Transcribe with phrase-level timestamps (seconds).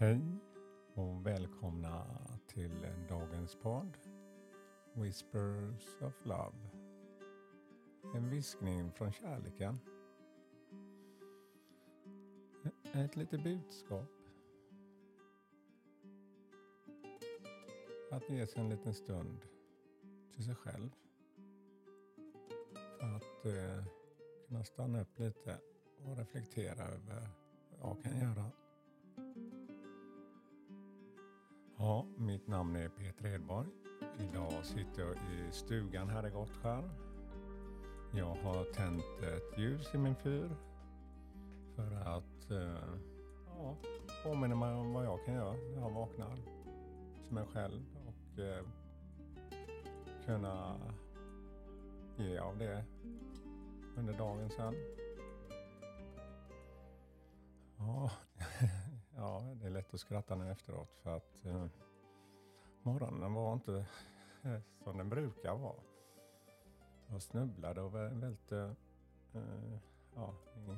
[0.00, 0.20] Hej
[0.94, 2.06] och välkomna
[2.46, 3.98] till dagens podd
[4.92, 6.56] Whispers of Love.
[8.14, 9.78] En viskning från kärleken.
[12.92, 14.10] Ett litet budskap.
[18.10, 19.46] Att ge sig en liten stund
[20.34, 20.90] till sig själv.
[23.00, 23.84] För att eh,
[24.48, 25.58] kunna stanna upp lite
[26.04, 27.28] och reflektera över
[27.78, 28.50] vad jag kan göra
[31.80, 33.68] Ja, mitt namn är Peter Edborg.
[34.18, 36.90] Idag sitter jag i stugan här i Gottskär.
[38.12, 40.56] Jag har tänt ett ljus i min fyr
[41.76, 42.98] för att eh,
[43.46, 43.76] ja,
[44.24, 46.36] påminna mig om vad jag kan göra när jag vaknar
[47.26, 48.64] som mig själv och eh,
[50.26, 50.76] kunna
[52.16, 52.84] ge av det
[53.96, 54.74] under dagen sen.
[57.78, 58.10] Ja,
[59.20, 61.66] Ja, det är lätt att skratta nu efteråt för att eh,
[62.82, 63.86] morgonen var inte
[64.42, 65.80] eh, som den brukar vara.
[67.06, 68.74] Jag snubblade och välte
[69.34, 69.78] eh,
[70.14, 70.76] ja, i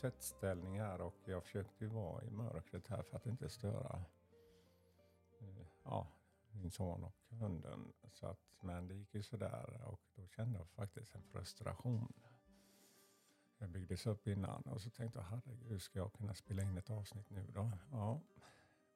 [0.00, 4.04] tvättställning här och jag försökte ju vara i mörkret här för att inte störa
[5.40, 6.06] eh, ja,
[6.50, 7.92] min son och hunden.
[8.12, 12.12] Så att, men det gick ju sådär och då kände jag faktiskt en frustration
[13.68, 16.90] jag byggdes upp innan och så tänkte jag herregud, ska jag kunna spela in ett
[16.90, 17.70] avsnitt nu då?
[17.90, 18.20] Ja,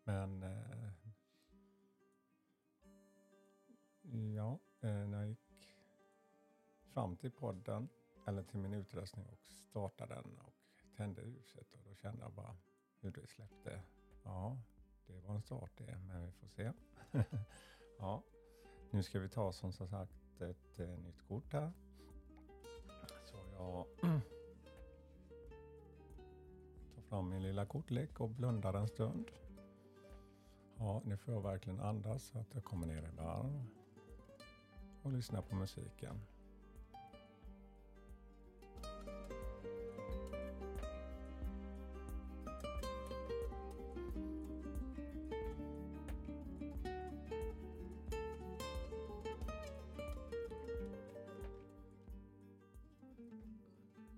[0.05, 0.93] men eh,
[4.35, 5.69] ja, eh, när jag gick
[6.93, 7.89] fram till podden
[8.27, 9.39] eller till min utrustning och
[9.71, 10.55] startade den och
[10.97, 12.57] tände ljuset och då kände jag bara
[13.01, 13.83] hur det släppte.
[14.25, 14.59] Ja,
[15.07, 16.73] det var en start det, men vi får se.
[17.99, 18.23] ja,
[18.91, 21.73] nu ska vi ta som sagt ett eh, nytt kort här.
[23.25, 23.87] Så jag
[27.13, 29.31] fram min lilla kortlek och blundar en stund.
[30.79, 33.65] Ja, nu får jag verkligen andas så att jag kommer ner i varv
[35.03, 36.21] och lyssna på musiken.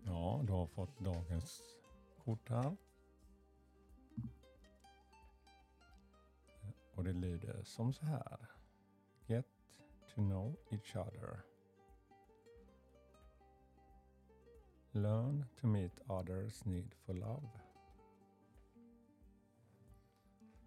[0.04, 1.84] Ja, du har fått dagens
[2.24, 2.76] kort här.
[6.94, 8.46] Och det lyder som så här.
[9.26, 9.46] Get
[10.08, 11.42] to know each other.
[14.92, 17.48] Learn to meet others need for love.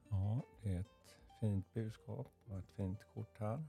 [0.09, 3.63] Ja, det är ett fint budskap och ett fint kort här.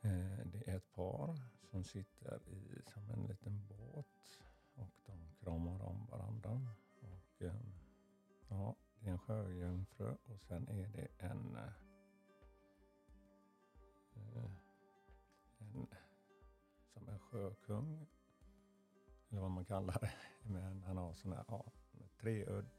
[0.00, 1.38] Eh, det är ett par
[1.70, 4.40] som sitter i som en liten båt
[4.80, 6.66] och de kramar om varandra.
[7.00, 7.54] Och, eh,
[8.48, 11.72] ja, det är en sjöjungfru och sen är det en, eh,
[15.58, 15.86] en
[16.92, 18.06] som en sjökung.
[19.28, 20.12] Eller vad man kallar det.
[20.42, 21.64] Men han har sån här ja,
[22.20, 22.70] treudd.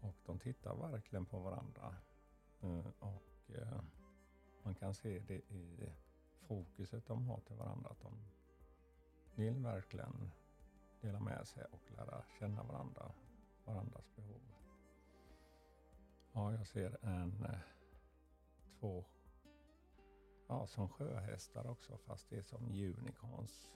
[0.00, 1.96] Och de tittar verkligen på varandra.
[2.60, 3.50] Eh, och
[4.62, 5.92] man kan se det i
[6.40, 7.90] fokuset de har till varandra.
[7.90, 8.12] Att de
[9.34, 10.30] vill verkligen
[11.00, 13.12] dela med sig och lära känna varandra,
[13.64, 14.40] varandras behov.
[16.32, 17.58] Ja, jag ser en, eh,
[18.80, 19.04] två,
[20.48, 23.70] ja som sjöhästar också fast det är som unicorns.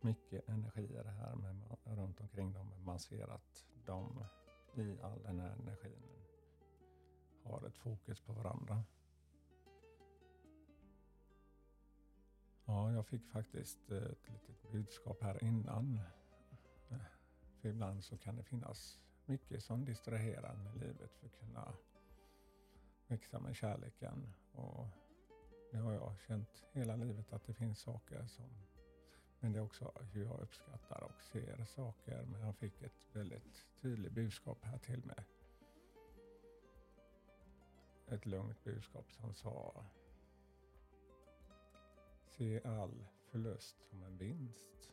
[0.00, 4.24] Mycket energier här med, runt omkring dem, man ser att de
[4.74, 6.02] i all den här energin
[7.44, 8.84] har ett fokus på varandra.
[12.66, 16.00] Ja, jag fick faktiskt eh, ett litet budskap här innan.
[16.90, 16.96] Eh,
[17.60, 21.72] för ibland så kan det finnas mycket som distraherar med livet för att kunna
[23.06, 24.32] växa med kärleken.
[24.52, 24.86] Och
[25.70, 28.50] det har jag känt hela livet att det finns saker som
[29.40, 32.26] men det är också hur jag uppskattar och ser saker.
[32.30, 35.24] Men jag fick ett väldigt tydligt budskap här till mig.
[38.08, 39.84] Ett lugnt budskap som sa
[42.36, 44.92] Se all förlust som en vinst.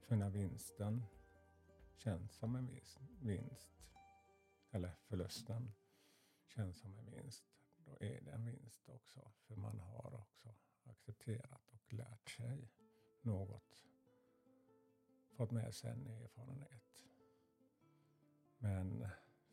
[0.00, 1.04] För när vinsten
[1.96, 2.66] känns som en
[3.20, 3.72] vinst,
[4.70, 5.72] eller förlusten
[6.46, 7.44] känns som en vinst,
[7.76, 9.32] då är det en vinst också.
[9.46, 10.54] För man har också
[10.84, 12.70] accepterat och lärt sig
[13.20, 13.78] något.
[15.30, 17.04] Fått med sig en erfarenhet.
[18.58, 19.08] Men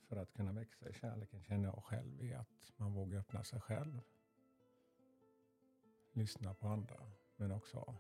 [0.08, 3.62] för att kunna växa i kärleken känner jag själv i att man vågar öppna sig
[3.62, 4.02] själv.
[6.20, 7.96] Lyssna på andra, men också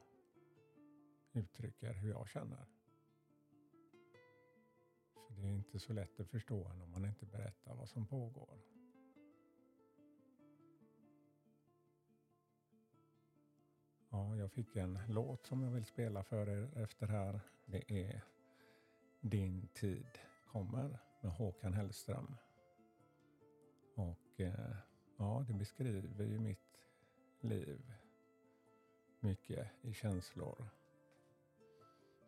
[1.33, 2.65] uttrycker hur jag känner.
[5.13, 8.05] För det är inte så lätt att förstå en om man inte berättar vad som
[8.05, 8.59] pågår.
[14.09, 17.41] Ja, jag fick en låt som jag vill spela för er efter här.
[17.65, 18.23] Det är
[19.21, 22.35] Din tid kommer med Håkan Hellström.
[23.95, 24.75] Och eh,
[25.17, 26.79] ja, det beskriver ju mitt
[27.41, 27.93] liv
[29.21, 30.69] mycket i känslor.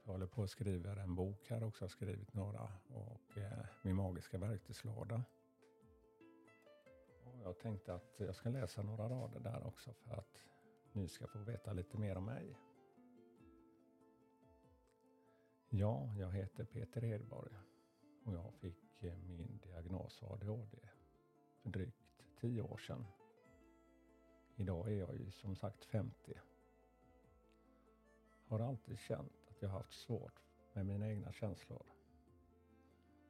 [0.04, 3.96] Jag håller på att skriva en bok här också, har skrivit några och eh, Min
[3.96, 5.24] magiska verktygslåda.
[7.24, 10.42] Och jag tänkte att jag ska läsa några rader där också för att
[10.94, 12.58] ni ska få veta lite mer om mig.
[15.70, 17.54] Ja, jag heter Peter Hedborg
[18.24, 20.78] och jag fick eh, min diagnos ADHD
[21.62, 23.06] för drygt tio år sedan.
[24.56, 26.34] Idag är jag ju som sagt 50.
[28.52, 30.42] Har alltid känt att jag haft svårt
[30.74, 31.84] med mina egna känslor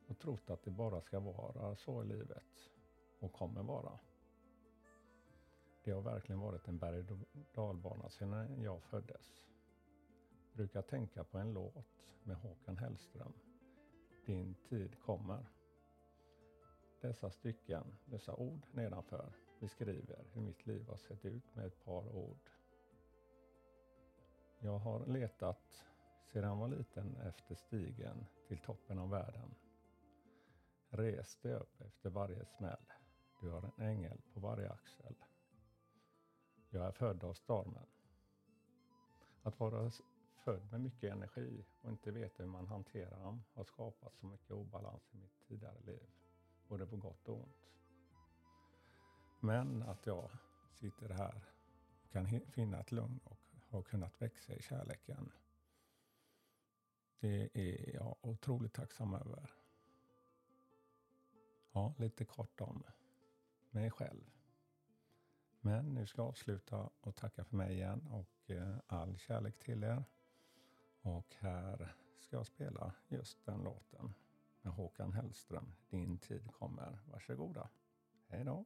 [0.07, 2.69] och trott att det bara ska vara så i livet
[3.19, 3.99] och kommer vara.
[5.83, 7.17] Det har verkligen varit en berg och
[7.53, 9.43] dalbana sedan jag föddes.
[10.49, 13.33] Jag Brukar tänka på en låt med Håkan Hellström.
[14.25, 15.45] Din tid kommer.
[17.01, 22.15] Dessa stycken, dessa ord nedanför beskriver hur mitt liv har sett ut med ett par
[22.15, 22.60] ord.
[24.63, 25.85] Jag har letat
[26.25, 29.55] sedan jag var liten efter stigen till toppen av världen.
[30.89, 32.85] Res dig upp efter varje smäll.
[33.41, 35.15] Du har en ängel på varje axel.
[36.69, 37.85] Jag är född av stormen.
[39.43, 39.91] Att vara
[40.43, 44.51] född med mycket energi och inte veta hur man hanterar dem har skapat så mycket
[44.51, 46.09] obalans i mitt tidigare liv,
[46.67, 47.69] både på gott och ont.
[49.39, 50.29] Men att jag
[50.73, 51.41] sitter här
[52.03, 55.31] och kan finna ett lugn och har kunnat växa i kärleken.
[57.19, 59.53] Det är jag otroligt tacksam över.
[61.71, 62.83] Ja, lite kort om
[63.69, 64.31] mig själv.
[65.61, 69.83] Men nu ska jag avsluta och tacka för mig igen och eh, all kärlek till
[69.83, 70.03] er.
[71.01, 74.13] Och här ska jag spela just den låten
[74.61, 75.73] med Håkan Hellström.
[75.89, 76.99] Din tid kommer.
[77.05, 77.69] Varsågoda.
[78.27, 78.65] Hej då.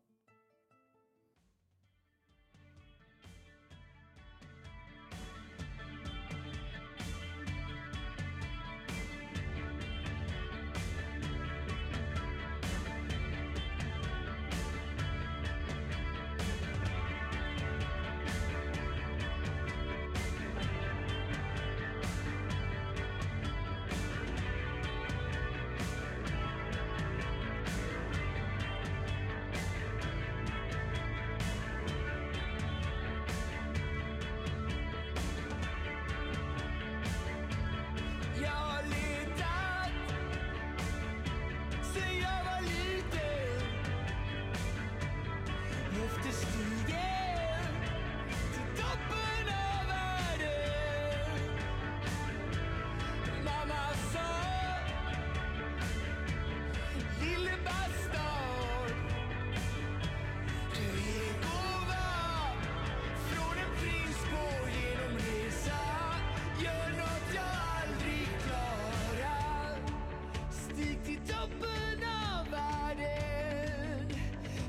[71.05, 72.03] vakit toppen
[72.37, 74.07] av världen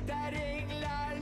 [0.07, 1.17] där änglar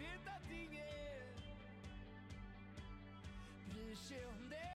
[0.00, 1.34] vida, dinheiro.
[3.68, 4.26] Preencher